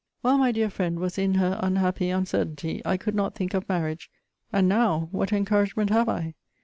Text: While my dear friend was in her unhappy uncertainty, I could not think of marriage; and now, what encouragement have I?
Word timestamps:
While 0.21 0.39
my 0.39 0.51
dear 0.51 0.71
friend 0.71 0.97
was 0.99 1.19
in 1.19 1.35
her 1.35 1.59
unhappy 1.61 2.09
uncertainty, 2.09 2.81
I 2.83 2.97
could 2.97 3.13
not 3.13 3.35
think 3.35 3.53
of 3.53 3.69
marriage; 3.69 4.09
and 4.51 4.67
now, 4.67 5.09
what 5.11 5.31
encouragement 5.31 5.91
have 5.91 6.09
I? 6.09 6.33